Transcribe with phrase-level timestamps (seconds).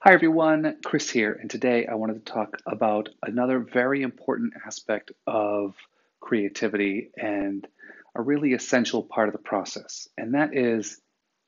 [0.00, 0.76] Hi, everyone.
[0.84, 5.74] Chris here, and today I wanted to talk about another very important aspect of
[6.20, 7.66] creativity and
[8.14, 11.00] a really essential part of the process, and that is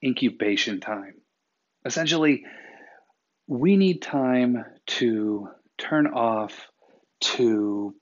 [0.04, 1.14] incubation time.
[1.84, 2.44] Essentially,
[3.46, 4.64] we need time
[4.98, 5.48] to
[5.78, 6.66] turn off,
[7.20, 7.94] to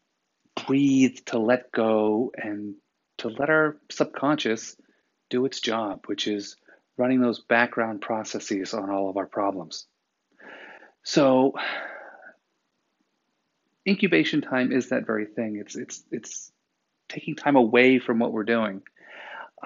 [0.66, 2.74] breathe, to let go, and
[3.18, 4.76] to let our subconscious
[5.28, 6.56] do its job, which is
[6.96, 9.86] running those background processes on all of our problems.
[11.08, 11.54] So
[13.88, 15.56] incubation time is that very thing.
[15.56, 16.52] It's it's it's
[17.08, 18.82] taking time away from what we're doing.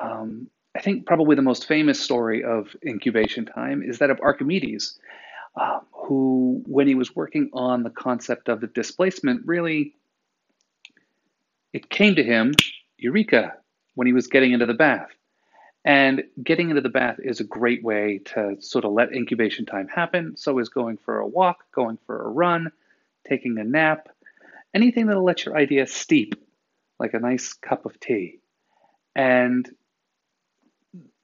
[0.00, 4.96] Um, I think probably the most famous story of incubation time is that of Archimedes,
[5.60, 9.96] um, who, when he was working on the concept of the displacement, really
[11.72, 12.52] it came to him,
[12.98, 13.54] eureka,
[13.96, 15.10] when he was getting into the bath.
[15.84, 19.88] And getting into the bath is a great way to sort of let incubation time
[19.88, 20.36] happen.
[20.36, 22.70] So is going for a walk, going for a run,
[23.28, 24.08] taking a nap,
[24.72, 26.34] anything that'll let your idea steep,
[27.00, 28.38] like a nice cup of tea.
[29.16, 29.68] And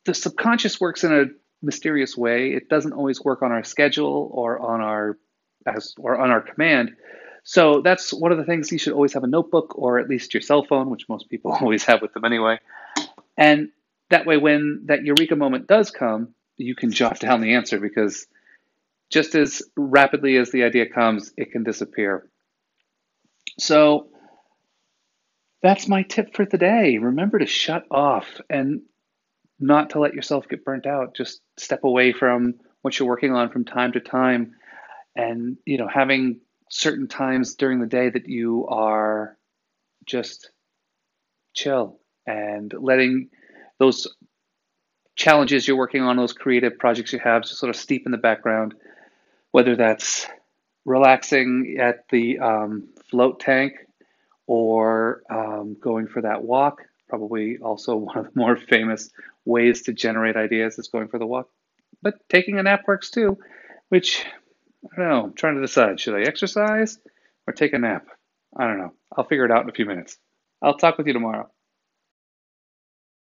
[0.04, 1.26] the subconscious works in a
[1.62, 2.52] mysterious way.
[2.52, 5.18] It doesn't always work on our schedule or on our
[5.66, 6.92] as or on our command.
[7.44, 10.34] So that's one of the things you should always have a notebook or at least
[10.34, 12.58] your cell phone, which most people always have with them anyway.
[13.36, 13.70] And
[14.10, 18.26] that way, when that eureka moment does come, you can jot down the answer because
[19.10, 22.28] just as rapidly as the idea comes, it can disappear.
[23.58, 24.08] So
[25.62, 26.98] that's my tip for today.
[26.98, 28.82] Remember to shut off and
[29.58, 31.14] not to let yourself get burnt out.
[31.14, 34.54] Just step away from what you're working on from time to time
[35.16, 39.36] and you know having certain times during the day that you are
[40.06, 40.50] just
[41.54, 43.28] chill and letting
[43.78, 44.06] those
[45.16, 48.18] challenges you're working on, those creative projects you have, just sort of steep in the
[48.18, 48.74] background,
[49.50, 50.26] whether that's
[50.84, 53.74] relaxing at the um, float tank
[54.46, 56.82] or um, going for that walk.
[57.08, 59.10] Probably also one of the more famous
[59.44, 61.48] ways to generate ideas is going for the walk.
[62.02, 63.38] But taking a nap works too,
[63.88, 64.24] which
[64.92, 65.24] I don't know.
[65.24, 66.98] I'm trying to decide should I exercise
[67.46, 68.06] or take a nap?
[68.56, 68.92] I don't know.
[69.16, 70.16] I'll figure it out in a few minutes.
[70.62, 71.50] I'll talk with you tomorrow.